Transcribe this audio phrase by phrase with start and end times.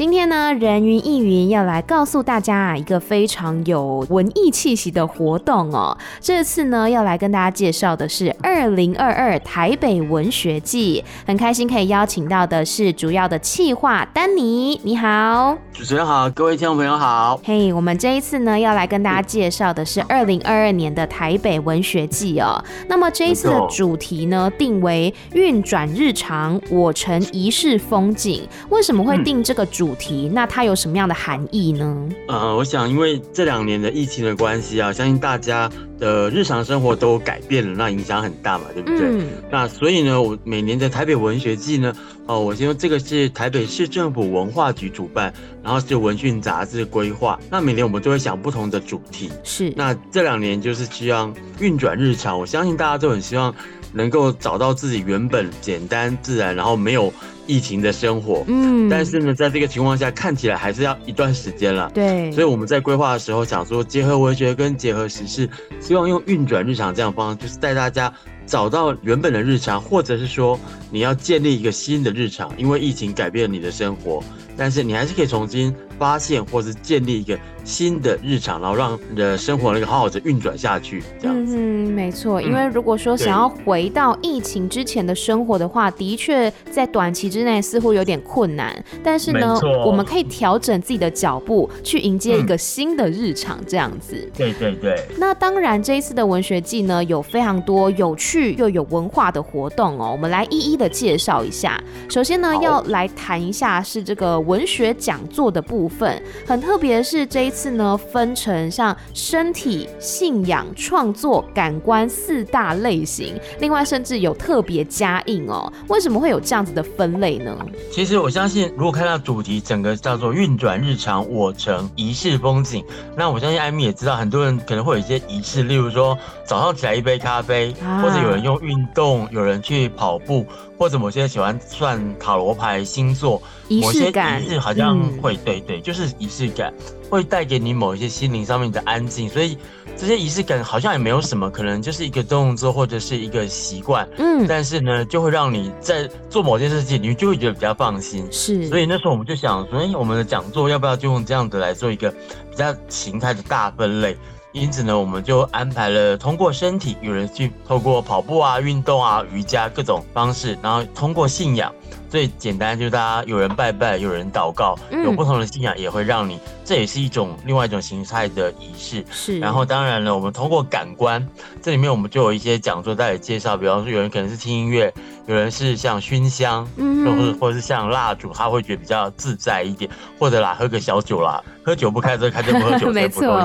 [0.00, 5.94] 今天呢，人云亦云要来告诉大家啊，一个非常有文艺气息的活动哦。
[6.20, 17.38] 这次呢，要来跟大家介绍的是二零二二台北文学季，很开心可以邀请到的是主要的企划丹尼，你好，主持人好，各位听众朋友好。
[17.44, 22.64] 嘿，hey, 我们这一次呢，要来跟大家介绍的是二零二二年的台北文学季哦。
[22.88, 28.48] 那么这一次的主题呢，定为运转日常，我城一世风景。
[28.70, 29.89] 为什么会定这个主题？
[29.90, 32.08] 主题，那它有什么样的含义呢？
[32.28, 39.00] 呃，我想因为这两年的疫情的关系啊，相信大家的日常生活都改变了，那影响很大嘛，对不对？
[39.02, 39.26] 嗯。
[39.50, 41.92] 那所以呢，我每年的台北文学季呢，
[42.26, 47.36] 哦、呃，我先说这个是台北市政府文化局主办，然后是文讯杂志规划。
[47.50, 49.72] 那每年我们都会想不同的主题，是。
[49.74, 53.52] 那这两年就是希望运转日常，我相信大家都很希望
[53.92, 57.12] 能够找到自己原本简单自然，然后没有。
[57.50, 68.12] 疫情的生活，嗯，但是呢，在这个情况下，看起来还是要一段时间了，对，所以我们在规划的时候想说，结合文学跟结合时事，希望用运转日常这样方式，就是带大家
[68.46, 70.58] 找到原本的日常，或者是说
[70.92, 74.22] 你要建立一个新的日常，因为疫情改变了你的生活，
[74.56, 81.02] 但是你还是可以重新发现或是建立一个新的日常，然后让你的生活能够好好的运转下去。
[81.20, 82.40] 这样子，嗯，没错。
[82.40, 88.82] 因为如果说想要回到疫情之前的生活的话，的确在短期之内似乎有点困难。
[89.04, 94.26] 但是呢，我们可以调整自己的脚步，去迎接一个新的日常，这样子。
[94.34, 95.04] 对对对。
[95.18, 100.08] 那当然，这一次的文学季呢，有非常多有趣又有文化的活动哦。
[100.10, 101.78] 我们来一一的介绍一下。
[102.08, 106.22] 首先呢，要来谈一下是这个文学讲座的部分。
[106.46, 107.70] 很特别的是这一次。
[107.70, 115.72] 呢，分成像身体、信仰、创作、感官四大类型，另外甚至有特别加印哦。
[115.88, 117.56] 为什么会有这样子的分类呢？
[117.92, 122.84] 其实我相信，如果看到主题，整个叫做运转日常，我城仪式风景。
[123.16, 130.44] 那我相信艾米也知道，很多人可能会有一些仪式，例如说早上起来一杯咖啡，啊、或者有人用运动，有人去跑步，
[130.80, 136.72] 或者某些人喜欢算塔罗牌、星座，仪式感，某些仪式好像会，嗯、对对，就是仪式感。
[137.10, 139.58] 会带给你某一些心灵上面的安静，所以
[139.94, 148.26] 这些仪式感好像也没有什么，可能就是一个动作或者是一个习惯，嗯，但是呢，就会让你在做某件事情，你就会觉得比较放心。
[148.32, 154.16] 是，所以那时候我们就想说，哎，我们的讲座要不要就用这样子来做一个比较形态的大分类？
[154.52, 161.72] 因此呢，我们就安排了通过身体，有人去透过跑步啊、运动啊、瑜伽各种方式，然后通过信仰。
[162.10, 169.04] 最简单就是大家有人拜拜，有人祷告，有不同的信仰也会让你，嗯、这也是一种另外一种形态的仪式。
[169.12, 171.24] 是，然后当然了，我们通过感官，
[171.62, 174.92] 这里面我们就有一些讲座在介绍，比方说有人可能是听音乐，
[175.26, 179.88] 有人是像熏香，嗯，或者或者是像蜡烛，他会觉得比较自在一点，
[180.18, 183.40] 或者啦喝个小酒啦，喝酒不开车，开车不喝酒， 没错，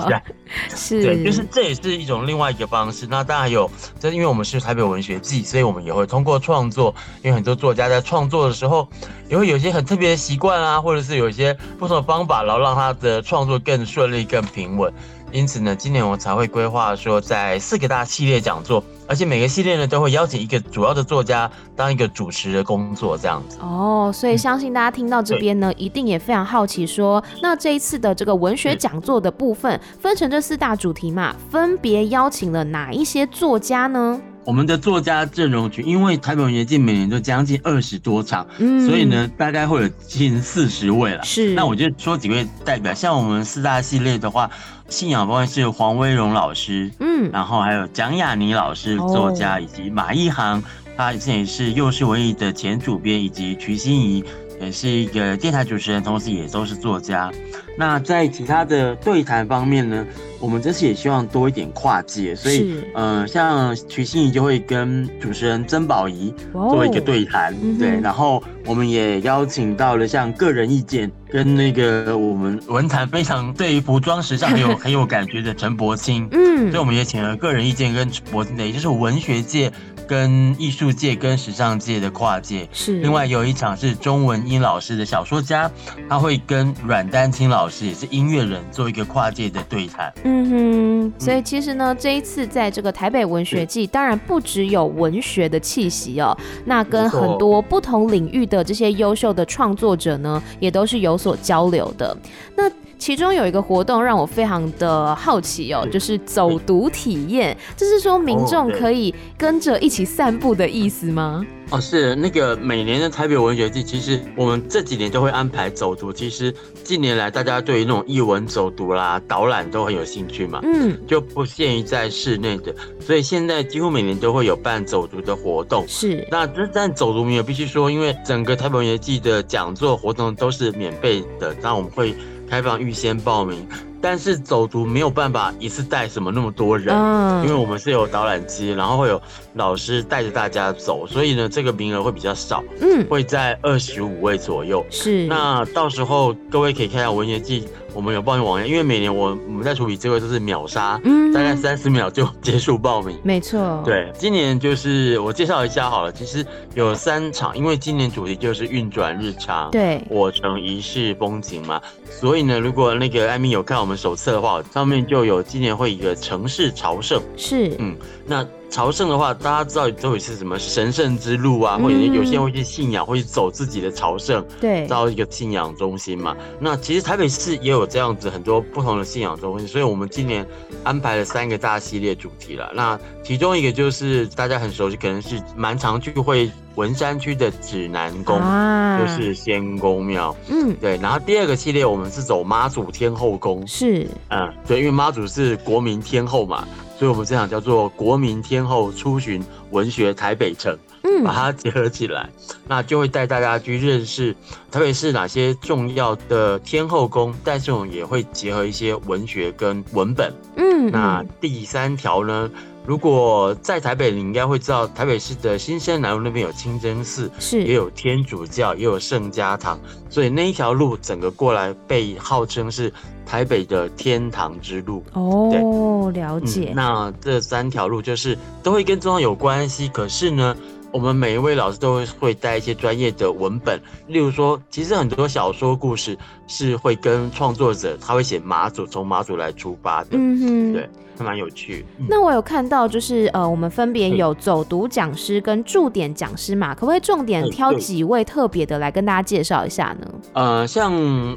[0.70, 3.06] 是，对，就是这也是一种另外一个方式。
[3.06, 8.88] 那当然有，这因为我们是台北文学季，所以我们也会通过创作，因为很多作家在创作的时候
[9.30, 14.92] 也会有一些很特别的习惯啊，或者是有一些不同的方法，然后让他的创作更顺利、更平稳。
[15.32, 23.58] 因此呢，今年我才会规划说，在四个大系列讲座，而且每个系列呢都会邀请一个主要的作家当一个主持的工作，这样子。
[23.60, 34.22] 哦，所以相信大家听到这边呢，一定也非常好奇，说那这一次的这个文学讲座的部分，分成这四大主题嘛，分别邀请了哪一些作家呢？
[34.46, 41.24] 我们的作家阵容群，因为台北文学季每年都将近二十多场，嗯，所以呢，大概会有近四十位了。
[41.24, 44.50] 是，那我就说几位代表，像我们四大系列的话，
[44.88, 50.62] 信仰方面是黄威荣老师，嗯，然后还有蒋雅妮老师作家，哦、以及马一航，
[50.96, 54.24] 他现在也是幼狮文艺的前主编，以及瞿欣怡，
[54.60, 57.32] 也是一个电台主持人，同时也都是作家。
[57.78, 60.06] 那在其他的对谈方面呢，
[60.40, 79.70] 我们这次也希望多一点跨界，所以嗯呃，像徐欣怡就会跟主持人曾宝仪做一个对谈，哦、对，然后我们也邀请到了像个人意见跟那个我们文坛非常对于服装时尚很有 很有感觉的陈柏青，嗯，所以我们也请了个人意见跟柏青的，也就是文学界
[80.08, 82.68] 跟艺术界跟时尚界的跨界。
[82.72, 83.00] 是。
[83.00, 85.70] 另外有一场是钟文英老师的小说家，
[86.10, 90.14] 他会跟阮丹青老师也是音乐人做一个跨界的对谈。
[90.24, 91.14] 嗯哼。
[91.20, 96.36] 所以其实呢，这一次在这个台北文学季，当然不只有文学的气息哦，
[96.66, 102.18] 那跟很多不同领域的这些优秀的创作者呢，也都是有所交流的。
[102.56, 102.70] 那
[103.06, 111.46] 其中有一个活动让我非常的好奇哦，就是走读体验，这是说民众可以跟着一起散步的意思吗？
[111.70, 116.12] 哦，是那个每年的台北文学季，其实我们这几年都会安排走读。
[116.12, 116.52] 其实
[116.84, 125.86] 近年来大家对于那种译文走读啦、导览都很有兴趣嘛，嗯，就不限于在室内的，所以现在几乎每年都会有办走读的活动。
[125.88, 132.16] 是，那但走读名额必须说，因为整个台北文学季的讲座活动都是免费的，那我们会
[132.50, 133.68] 开放预先报名。
[134.02, 139.20] 但是走读没有办法一次带什么那么多人，嗯，因为我们是有导览机，然后会有
[139.54, 144.86] 老师带着大家走，所以呢，这个名额会比较少，嗯，会在二十五位左右。
[144.92, 147.68] 是，那到时候各位可以看一下文学季。
[147.96, 153.18] 我们有报名网页，因为每年我我们在处理这个都是秒杀，嗯，大概三十秒就结束报名。
[153.24, 167.96] 没错，对，今年就是我介绍一下好了，其实有三场，因为今年主题就是运转日常，对，我城一世风景嘛，所以呢，如果那个艾米有看我们手册的话，上面就有今年会一个城市朝圣，是，嗯，
[168.28, 168.46] 那。
[168.70, 176.36] 朝圣的话，大家知道都有些什么神圣之路啊，或者有些人会去信仰，会去走自己的朝圣，对，到一个信仰中心嘛。
[176.60, 180.46] 那其实台北市也有这样子很多不同的信仰中心，所以我们今年
[180.84, 182.70] 安排了三个大系列主题了。
[182.76, 190.36] 那其中一个就是大家很熟悉，可能是蛮常聚会文山区的指南宫，啊、就是仙宫庙。
[190.50, 190.98] 嗯，对。
[190.98, 196.68] 然后第二个系列我们是走妈祖天后宫，是，嗯，对，因为妈祖是国民天后嘛。
[196.98, 202.30] 所以，我们这场叫做“国民天后出巡文学台北城”，嗯，把它结合起来，
[202.68, 204.34] 那就会带大家去认识
[204.72, 212.50] 台北市哪些重要的天后宫，但是我们也会结合一些文学跟文本，嗯，那第三条呢？
[212.88, 217.64] 如果在台北，你应该会知道，台北市的新生南路那边有清真寺，是。
[217.64, 222.94] 也有天主教，也有圣家堂，所以那一条路整个过来被号称是
[223.26, 225.04] 台北的天堂之路。
[225.14, 226.70] 哦，了解。
[226.72, 230.56] 嗯，那这三条路就是都会跟中央有关系，可是呢，
[230.96, 233.78] 我们每一位老师都会会带一些专业的文本，
[234.08, 240.12] 例如说，其实很多小说故事是会跟创作者他会写马祖，从马祖来出发的。
[240.12, 240.90] 嗯哼，对。
[241.18, 241.86] 还蛮有趣。
[242.10, 250.08] 那我有看到，就是呃，我们分别有走读讲师跟驻点讲师嘛，可不可以重点挑几位特别的来跟大家介绍一下呢？
[250.34, 250.94] 呃，像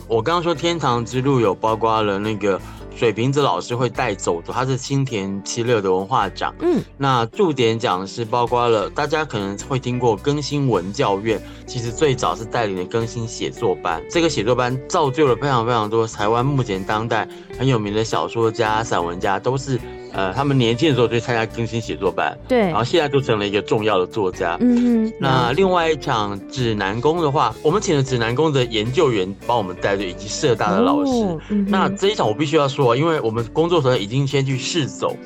[0.07, 2.61] 我刚刚说天堂之路有包括了那个。
[2.95, 6.55] 水瓶子老师会带走的，他是青田七六的文化长。
[6.61, 14.03] 嗯，那驻点讲是包括了大家可能会听过更新文教院，其实最早是带领的更新写作班。
[14.11, 19.79] 这个写作班造就了非常非常多台湾目前当代很有名的小说家、散文家，都是。
[20.13, 24.57] 呃，他们年轻的时候就参加更新写作班，对，然后现在就成了一个重要的作家。
[24.61, 25.13] 嗯嗯。
[25.21, 31.11] 那另外一场指南宫的话，我们请了指南宫的研究员帮我们带队，以及社大的老师。
[31.11, 35.17] 哦嗯、那这一场我必须要说，因为我们工作团已经先去试走。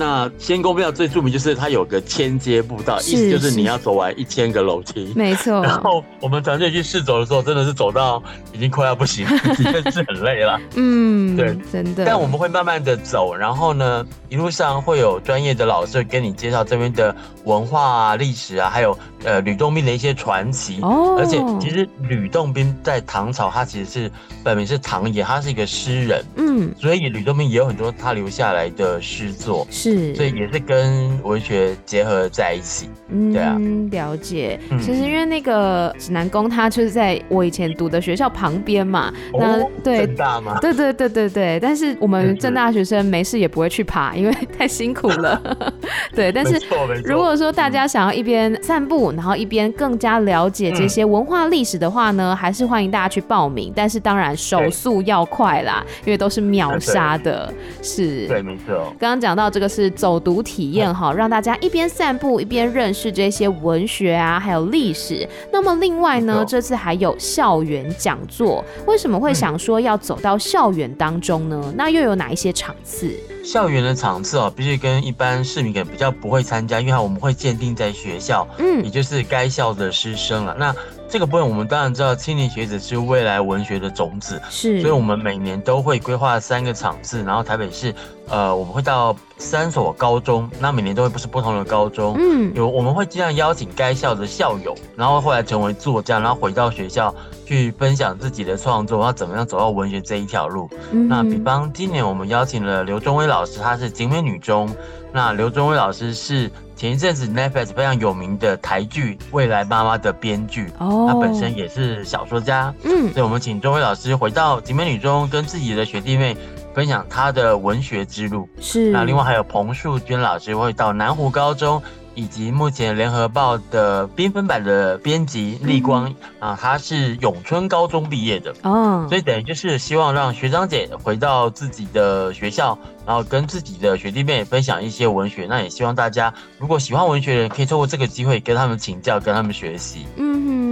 [0.00, 5.62] 那仙宫庙最著名就是它有个千阶步道，意思就是你要走完一千个楼梯，没错。
[5.62, 8.22] 然后我们团队去试走的时候，真的是走到
[8.54, 9.36] 已经快要不行的
[9.92, 10.58] 是很累了。
[10.74, 12.06] 嗯，对，真的。
[12.06, 17.14] 但我们会慢慢的走，然后呢，一路上会有专业的老师跟你介绍这边的
[17.44, 20.78] 文化啊、历史啊，还有呃吕洞宾的一些传奇。
[20.80, 21.16] 哦。
[21.18, 24.10] 而且其实吕洞宾在唐朝，他其实是
[24.42, 26.24] 本名是唐寅，他是一个诗人。
[26.36, 26.74] 嗯。
[26.80, 29.66] 所以吕洞宾也有很多他留下来的诗作。
[29.70, 32.90] 是，所以也是跟文学结合在一起。
[33.08, 33.56] 嗯，对啊，
[33.90, 34.60] 了解。
[34.80, 39.12] 其实因为那个指南宫，它就是在我以前读的学校旁边嘛。
[39.32, 40.58] 那对，政大吗？
[40.60, 41.58] 对对对对对。
[41.60, 45.40] 但是我们正大学生没事也不会去爬，因为太辛苦了。
[46.14, 46.60] 对，但是
[47.04, 53.72] 如果说大家想要一边散步，然后一边更加了解这些文化历史的话呢，还是欢迎大家去报名。
[53.74, 57.52] 但是当然手速要快啦，因为都是秒杀的。
[57.82, 58.94] 是，对，没错。
[58.98, 59.69] 刚刚讲到这个。
[59.70, 65.26] 是走读体验哈，让大家一边散步一边认识这些文学啊，还有历史。
[65.52, 68.64] 那么另外呢，这次还有校园讲座。
[68.86, 71.72] 为什么会想说要走到校园当中呢？
[71.76, 73.16] 那又有哪一些场次？
[73.44, 80.54] 校园的场次哦，必须跟一般市民可能比较不会参加，因为我们会鉴定在学校，嗯，也就是该校的师生了。
[80.58, 80.74] 那
[81.10, 87.92] 这个部分我们当然知道，青年学子是未来文学的种子，是，所以我们每年都会规划三个场次，然后台北市。
[88.28, 97.12] 呃，我们会到三所高中，那每年都会不是不同的高中，嗯，有我们会尽量邀请该校的校友，然后后来成为作家，然后回到学校
[97.44, 100.70] 去分享自己的创作，然后怎么样走到文学这一条路。
[100.92, 104.72] 嗯、那比方今年我们邀请了刘中威老师，他是景美女中，
[105.12, 106.48] 那刘中威老师是
[106.80, 116.34] 前一阵子 Netflix 非常有名的台剧《未来妈妈》的编剧，哦，他本身也是小说家，嗯，所以我们请钟伟老师回到集美女中，跟自己的学弟妹。
[116.72, 121.82] 分享他的文学之路是，那另外还有彭树军老师会到南湖高中，
[122.20, 126.06] 以及目前联合报的缤纷版的编辑立光、
[126.38, 140.04] 嗯、啊，他是永春高中毕业的哦，所以等于就是希望让学长姐回到自己的学校，然后跟自己的学弟妹分享一些文学，那也希望大家如果喜欢文学的人，可以透过这个机会跟他们请教，跟他们学习。
[140.16, 140.69] 嗯哼。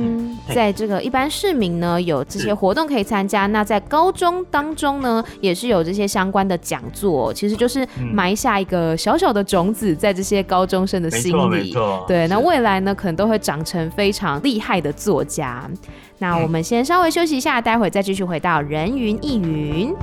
[0.55, 3.47] 在这个一般市民呢，有这些活动可以参加。
[3.47, 11.75] 那在高中当中呢，也是有这些相关的讲座，其实就是埋下一个小小的种子，在这些高中生的心里。
[12.07, 15.69] 对，那未来呢，可能都会长成非常厉害的作家。
[16.19, 19.95] 那我们先稍微休息一下，待会再继续回到人云亦云。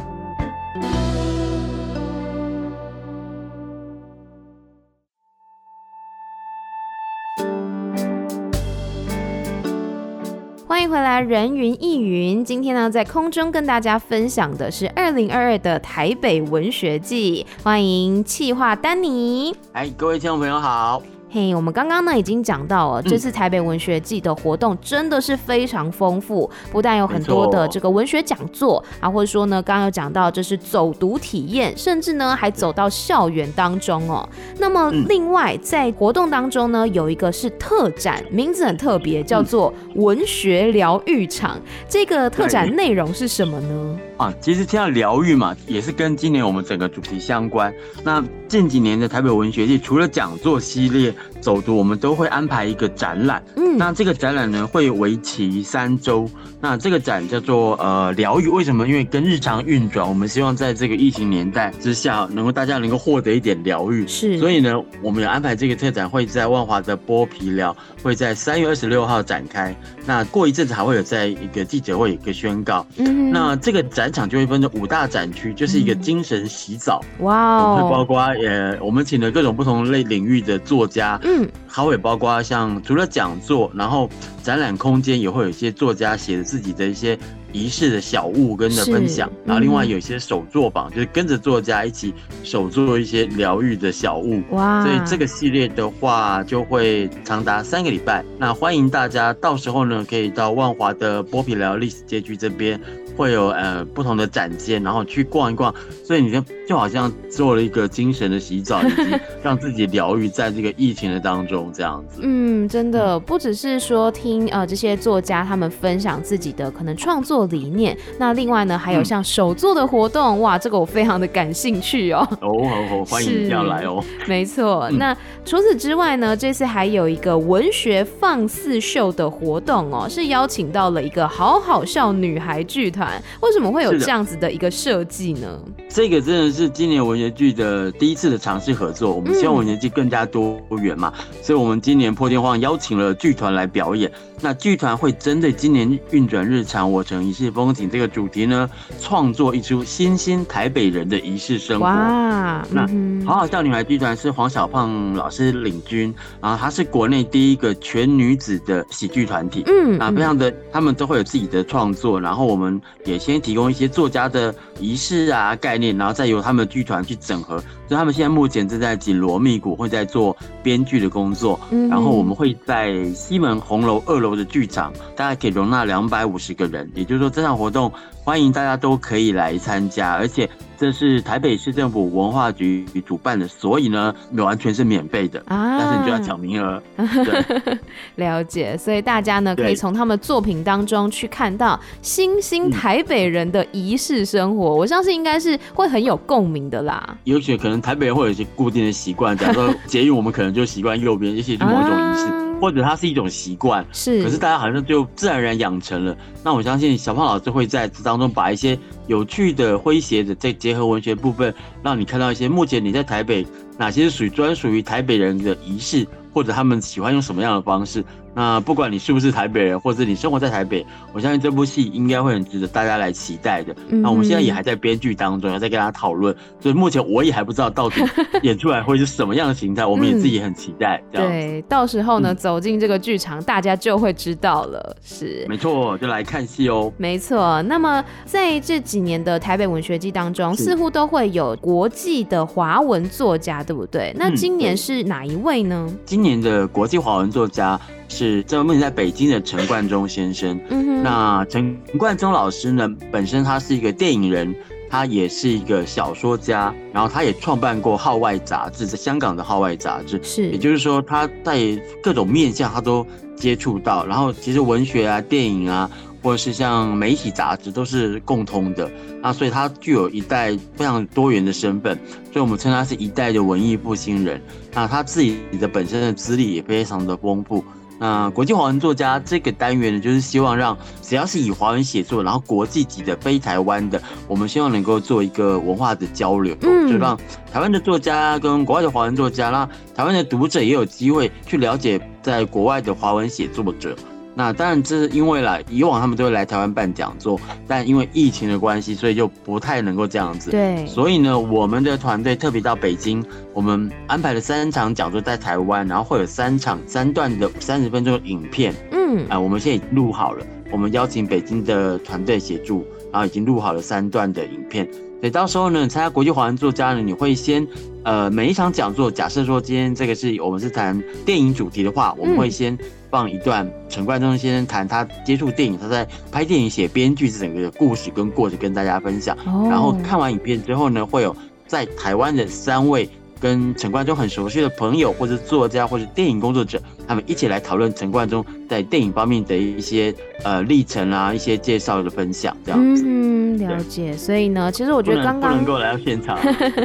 [10.96, 12.46] 回来，人云亦云。
[12.46, 17.46] 今天呢，在空中跟大家分享的是二零二二的台北文学季。
[17.62, 19.54] 欢迎气化丹尼。
[19.74, 21.04] 哎，各位听众朋友好。
[21.36, 34.26] 嘿、hey，我们刚刚呢已经讲到了，这次台北文学季的活动真的是非常丰富，不但有很多的这个文学讲座啊，或者说呢，刚刚有讲到这是走读体验，甚至呢还走到校园当中哦。
[34.60, 41.60] 那么另外在活动当中呢，有一个是特展，名字很特别，叫做文学疗愈场。
[41.90, 44.00] 这个特展内容是什么呢？
[44.16, 47.74] 啊，其实听到疗愈嘛，也是跟今年我们整个主题相关。
[48.06, 53.44] 那近几年的台北文学季，除了讲座系列、走读，我们都会安排一个展览。
[53.56, 56.30] 嗯，那这个展览呢，会为期三周。
[56.62, 58.88] 那这个展叫做呃疗愈，为什么？
[58.88, 64.08] 因为跟日常运转，我们希望在这个疫情年代之下，能够大家能够获得一点疗愈。
[64.08, 69.76] 是，所以呢，我们有安排这个特展会在万华的剥皮寮，会在三月二十六号展开。
[70.08, 72.86] 那过一阵子还会有在一个记者会有一个宣告。
[72.98, 77.04] 嗯，那这个展场就会分成五大展区，就是一个精神洗澡。
[77.20, 81.15] 哇、嗯、哦，会包括呃，我们请了各种不同类领域的作家。
[81.24, 84.10] 嗯，还会包括像除了讲座，然后
[84.44, 87.18] 展览空间也会有一些作家写的自己的一些。
[87.54, 94.44] 仪式的小物跟着分享，然后另外有一些手作坊，就是跟着作家一起手做一些疗愈的小物。
[94.50, 94.84] 哇！
[94.84, 98.26] 所以这个系列的话就会长达三个礼拜。
[98.38, 102.78] 那欢迎大家到时候呢，可以到万华的剥皮疗历史街区这边。
[103.16, 112.20] 会有呃不同的展间，然后去逛一逛，所以你就就好像做了一个精神的洗澡， 以及让自己疗愈在这个疫情的当中这样子。
[112.24, 122.28] 嗯，真的不只是说听呃这些作家他们分享自己的可能创作理念，那另外呢还有像手作的活动，嗯、哇，这个我非常的感兴趣哦。
[122.42, 124.04] 哦，好好， 欢迎要来哦。
[124.28, 133.05] 没错，嗯、那除此之外呢，这次还有一个文学放肆秀的活动哦，是邀请到了一个好好笑女孩剧团。
[133.42, 135.60] 为什么会有这样子的一个设计呢？
[135.90, 139.14] 这个真的是今年文学剧的第一次的尝试合作。
[139.14, 144.12] 我们希望文学剧更加多元嘛，嗯、所以我们今年破天荒邀请了剧团来表演。
[144.42, 148.70] 那剧团会针对今年运转日常，我城一世风景这个主题呢，
[149.00, 151.86] 创作一出新兴台北人的仪式生活。
[151.86, 152.86] 哇，那
[153.26, 159.64] 好好笑女孩剧团是黄小胖老师领军，然后她是国内第一个全女子的喜剧团体。
[159.68, 167.58] 嗯，啊，非常的，他们都会有自己的创作，然后我们也先提供一些作家的仪式啊概念，然后再由他们剧团去整合。
[167.88, 171.60] 所以他们现在目前正在紧锣密鼓，会在做编剧的工作。
[171.70, 176.92] 嗯，然后我们会在西门红楼二楼的剧场，大概可以容纳两百五十个人。
[176.96, 177.92] 也就是说，这场活动
[178.26, 180.50] 欢迎大家都可以来参加，而且。
[180.78, 185.78] 这是台北市政府文化局主办的，所以呢，完全是免费的啊！
[185.80, 186.84] 但是你就要抢名额。
[186.98, 187.78] 对，
[188.16, 188.78] 了解。
[188.78, 194.78] 所以大家呢，可以从他们作品当中去看到新兴台北人的仪式生活，嗯。
[194.80, 197.18] 我相信应该是会很有共鸣的啦。
[197.24, 202.26] 尤其可能台北人会有一些固定的习惯，假如说捷运，我们可能就习惯右边，一些某一种仪式。
[202.36, 206.16] 啊或者它是一种习惯，是，可是大家好像就自然而然养成了。
[206.44, 213.46] 那我相信小胖老师会在这当中把一些有趣的、诙谐的，再结合文学部分，让你看到一些目前你在台北
[213.78, 218.04] 哪些是属于专属于台北人的仪式，或者他们喜欢用什么样的方式。
[218.36, 223.74] 那不管你是不是台北人，或是你生活在台北，我相信这部戏应该会很值得大家来期待的。
[223.88, 228.02] 嗯、那我们现在也还在编剧当中，还在跟大家讨论，所以目前我也还不知道到底
[228.44, 231.02] 演出来会是什么样的形态，我们也自己也很期待。
[231.14, 234.98] 这样、嗯、对，到时候呢，嗯、走进这个剧场，大家就会知道了。
[235.02, 236.92] 是，没错，就来看戏哦。
[236.98, 244.14] 没错，那么在这几年的台北文学季当中，似乎都会有国际的华文作家，对不对？
[244.18, 245.88] 那今年是哪一位呢？
[245.88, 247.80] 嗯、今年的国际华文作家。
[248.16, 250.58] 是这位目前在北京的陈冠中先生。
[250.70, 254.56] 嗯哼，那陈冠中老师呢，本身他是一个电影人，
[254.90, 260.18] 他也是一个小说家，然后他也创办过《号外》杂志，在香港的《号外》杂志。
[260.24, 261.60] 是，也就是说他在
[262.02, 263.06] 各种面向他都
[263.36, 264.06] 接触到。
[264.06, 265.92] 然后其实文学啊、电影啊，
[266.24, 268.90] 或者是像媒体杂志都是共通的。
[269.22, 272.00] 那所以他具有一代非常多元的身份，
[272.32, 274.42] 所以我们称他是一代的文艺复兴人。
[274.74, 277.62] 那他自己的本身的资历也非常的丰富。
[277.98, 287.18] 那国际华文作家这个单元呢，就是希望让只要是以华文写作，然后国际级的非台湾的，我们希望能够做一个文化的交流，嗯，就让
[287.52, 293.96] 台湾的作家跟国外的华文作家，让台湾的读者也有机会去了解在国外的华文写作者。
[294.38, 300.52] 那当然，这是因为啦，以往他们都会来台湾办讲座，但因为疫情的关系，所以就不太能够这样子。
[300.52, 300.86] 对。
[300.86, 303.24] 所以呢，我们的团队特别到北京，
[303.54, 308.76] 我们安排了三场讲座在台湾，然后会有三场三段的三十分钟的影片。
[308.92, 309.20] 嗯。
[309.30, 314.86] 啊、呃，我们现在录好了，我们邀请北京的团队协助，然后已经录好了三段的影片。
[315.22, 317.66] 所以到时候呢，参加国际华人作家呢，你会先，
[318.04, 322.78] 呃，每一场讲座，假设说今天这个是我们是谈电影主题的话，我们会先。
[323.16, 329.38] 放一段陈冠中先生谈他接触电影，他在拍电影写编剧这整个的故事跟过程跟大家分享。
[329.46, 329.72] Oh.
[329.72, 331.34] 然后看完影片之后呢，会有
[331.66, 343.04] 在台湾的三位跟陈冠中很熟悉的朋友，或者作家，或者电影工作者，他们一起来讨论陈冠中在电影方面的一些呃历程啊，一些介绍的分享这样子。
[343.06, 346.38] 嗯了解，所以呢，其实我觉得刚刚不能够来到现场，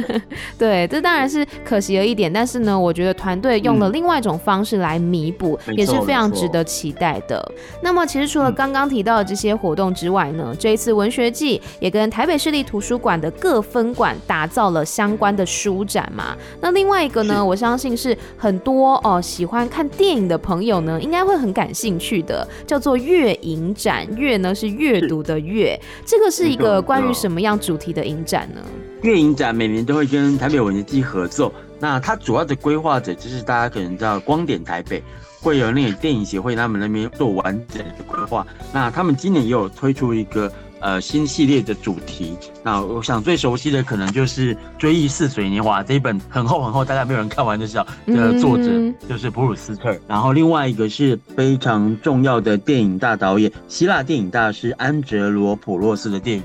[0.57, 2.31] 对，这当然是可惜了一点。
[2.31, 7.51] 但是呢，我觉得团队用了另外一种方式来弥补，嗯，也是非常值得期待的。
[7.83, 16.37] 那么，其实除了刚刚提到的这些活动之外呢，嗯，这一次文学季也跟台北市立图书馆的各分馆打造了相关的书展嘛。
[16.61, 24.07] 那另外一个呢，我相信是很多哦，呃，喜欢看电影的朋友呢，应该会很感兴趣的，叫做月影展。
[24.15, 26.71] 月呢是阅读的月，这个是一个。
[26.71, 28.61] 呃，关于什么样主题的影展呢？
[29.01, 35.03] 月影展每年都会跟台北文学季合作，那它主要的规划者就是大家可能知道光点台北，
[35.41, 38.47] 会有那个电影协会他们那边做完整的规划。
[38.71, 40.49] 那他们今年也有推出一个
[40.81, 42.35] 呃新系列的主题。
[42.63, 48.65] 那我想最熟悉的可能就是《追忆似水年华》这一本很厚很厚，大概没有人看完就知道的作者
[49.07, 49.97] 就是普鲁斯特。
[50.07, 56.43] 然后另外一个是非常重要的电影大导演，希腊电影大师安哲罗普洛斯的电影。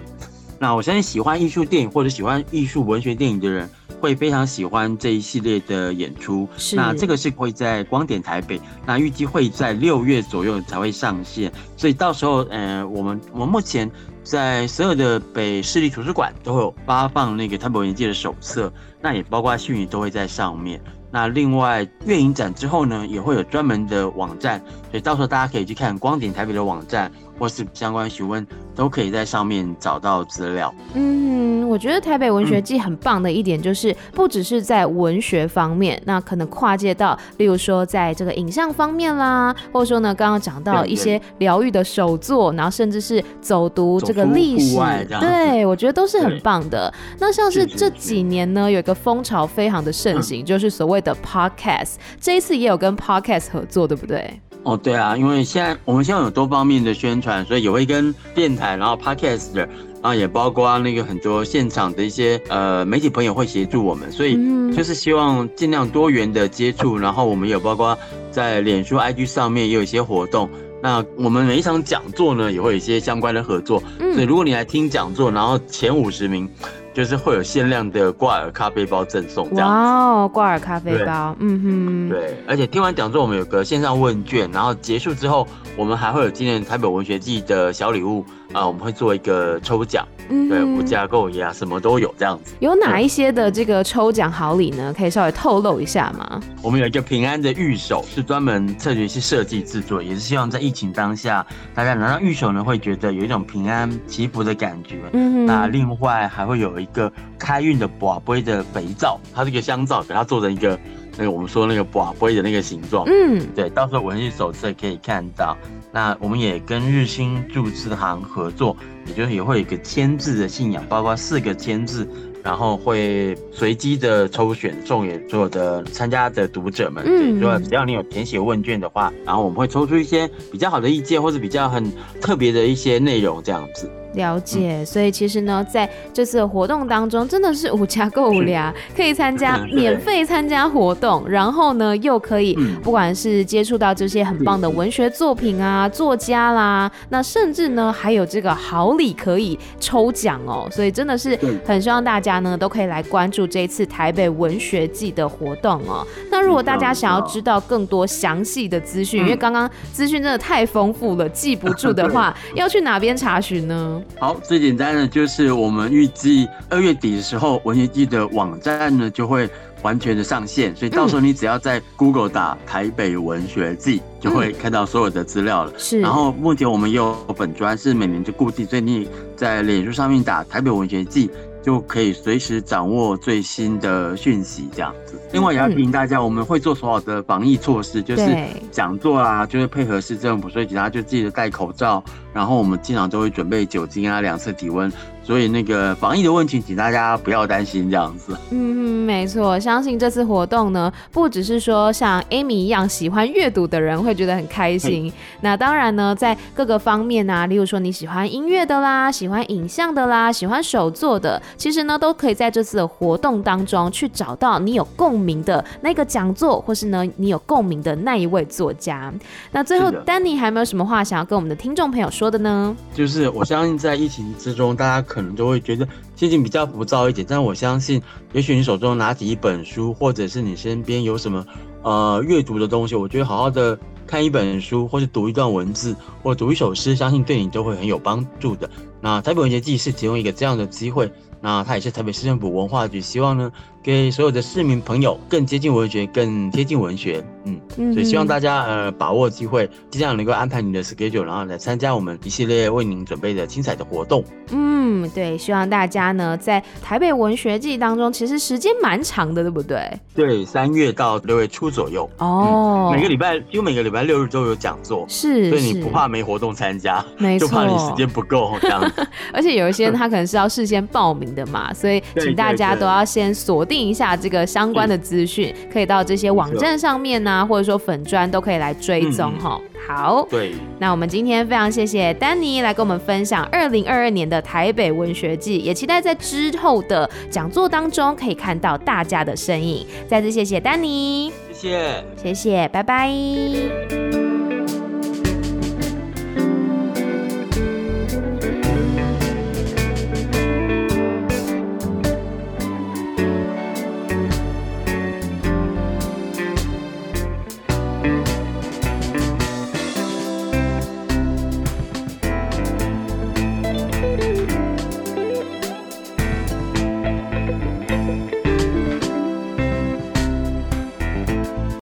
[0.59, 3.69] 那我相信喜欢艺术电影或者喜欢艺术文学电影的人，
[4.01, 6.49] 会非常喜欢这一系列的演出。
[6.57, 6.75] 是。
[6.75, 11.53] 那这个是会在光点台北，那预计会在六月左右才会上线。
[11.77, 13.91] 所以到时候，呃，我们我们目前
[14.27, 18.73] 在所有的北市立图书馆都会有发放那个台北文件的手册，
[19.07, 20.81] 那也包括虚拟都会在上面。
[21.13, 24.59] 那另外阅影展之后呢，也会有专门的网站，
[24.91, 30.75] 所以到时候大家可以去看光点台北的网站，或是相关询问，都可以在上面找到资料。
[30.95, 44.77] 嗯，我觉得台北文学季很棒的一点就是，不只是在文学方面，那可能跨界到，例如说在这个影像方面啦，或者说呢，刚刚讲到一些疗愈的手作，然后甚至是走读这个历史，
[45.21, 46.93] 对，我觉得都是很棒的。
[47.21, 54.41] 那像是这几年呢，有一个风潮非常的盛行，就是所谓的 podcast，这一次也有跟 podcast 合作，对不对？
[54.65, 59.69] 哦，对啊，因为现在我们现在有多方面的宣传，所以也会跟电台，然后 podcast，然
[60.03, 64.35] 后也包括那个很多现场的一些呃媒体朋友会协助我们，所以
[64.75, 67.97] 就是希望尽量多元的接触，然后我们有包括
[68.33, 70.51] 在脸书、IG 上面也有一些活动。
[70.83, 76.49] 那我们每一场讲座呢，也会有一些相关的合作，所以如果你来听讲座，然后前五十名。
[76.97, 79.69] 就是会有限量的挂耳咖啡包赠送，这样。
[79.69, 82.09] 哇哦，挂耳咖啡包，嗯哼。
[82.09, 92.55] 对，而且听完讲座，我们有个线上问卷，然后结束之后，我们还会有今年台北文学季的小礼物，啊，我们会做一个抽奖，嗯，对，无价购也啊，什么都有这样子。
[92.61, 94.95] 有哪一些的这个抽奖好礼呢？
[94.97, 96.41] 可以稍微透露一下吗？
[96.63, 105.01] 我们有一个平安的玉手，是专门特别去设计制作，也是希望在疫情当下，大家拿到玉手呢，会觉得有一种平安祈福的感觉。
[105.13, 110.79] 嗯，那另外还会有一个开运的宝杯的肥皂，它是一个香皂，给它做成一个。
[111.19, 115.57] 那个我们说那个宝杯的那个形状，嗯，对，到时候文具手册可以看到。
[115.97, 122.07] 那我们也跟日新注资行合作，也就是也会有一个签字的信仰，包括四个签字，
[122.43, 127.03] 然后会随机的抽选送给所有的参加的读者们。
[127.07, 133.91] 嗯，说，只要你有填写问卷的话，然后我们会抽出一些比较好的意见，或者比较很特别的一些内容这样子。
[134.17, 156.05] 了解，所以其实呢，在这次的活动当中，真的是五家购物呀，可以参加 免费参加活动，然后呢，又可以不管是接触到这些很棒的文学作品啊、作家啦，那甚至呢，还有这个好礼可以抽奖哦，所以真的是很希望大家呢都可以来关注这一次台北文学季的活动哦。
[156.31, 164.03] 那如果大家想要知道更多详细的资讯，因为刚刚资讯真的太丰富了，记不住的话， 要去哪边查询呢？
[164.19, 169.49] 好，最简单的就是我们预计二月底的时候，文学季的网站呢就会
[169.83, 175.73] 完全的上线，所以到时候你只要在 Google 打台北文学季，就会看到所有的资料了。
[175.77, 181.31] 是，然后目前我们有本专是每年就固定，所以你在脸书上面打台北文学季，
[181.67, 185.21] 就可以随时掌握最新的讯息，这样子。
[185.33, 188.39] 另外也要提醒大家，我们会做所有的防疫措施，就是
[188.71, 192.01] 讲座啊，就是配合市政府，所以大家就记得戴口罩。
[192.33, 194.93] 然后我们经常都会准备酒精啊，两次体温。
[195.27, 198.33] 所以那个防疫的问题，请大家不要担心这样子。
[198.51, 205.13] 嗯，没错，相信这次活动呢，不只是说像 Amy 一样喜欢阅读的人会觉得很开心。
[205.41, 219.13] 那当然呢，在各个方面啊，例如说你喜欢音乐的啦，喜欢影像的啦，喜欢手作的，其实呢，都可以在这次的活动当中去找到你有共鸣的那个讲座，或是呢，你有共鸣的那一位作家。
[219.51, 222.77] 那最后，丹尼还有没有什么话想要跟我们的听众朋友说的呢？
[222.95, 225.16] 就是我相信在疫情之中，大家。
[225.17, 228.03] 可能就会觉得心情比较浮躁一点，但我相信，
[228.35, 231.47] 也许你手中拿起一本书，或者是你身边有什么
[231.83, 238.69] 呃阅读的东西，我觉得好好的看一本书，或是读一段文字，或读一首诗，相信对你都会很有帮助的。
[239.01, 241.11] 那台北文学季是提供一个这样的机会，
[241.47, 254.25] 那他也是台北市政府文化局希望呢，给所有的市民朋友更接近文学，更贴近文学，嗯，所以希望大家呃把握机会，尽量能够安排你的 schedule，然后来参加我们一系列为您准备的精彩的活动。
[254.51, 259.89] 嗯，对，希望大家呢在台北文学季当中，其实时间蛮长的，对不对？
[260.17, 262.11] 对，三月到六月初左右。
[262.19, 269.07] 哦、嗯，每个礼拜几乎每个礼拜六日都有讲座，是，所以你不怕没活动参加，没错，就怕你时间不够这样子。
[269.33, 273.77] 而且有一些他可能是要事先报名的嘛，所以请大家都要先锁定。
[273.77, 279.81] 一下这个相关的资讯，可以到这些网站上面呢、啊，或者说粉砖都可以来追踪哈、嗯。
[279.87, 289.87] 好，对，那我们今天非常谢谢丹尼来跟我们分享二零二二年的台北文学季，也期待在之后的讲座当中可以看到大家的身影。
[290.09, 294.26] 再次谢谢丹尼，谢谢，谢谢，拜拜。